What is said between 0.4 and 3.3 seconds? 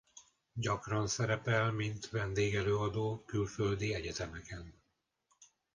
Gyakran szerepel mint vendégelőadó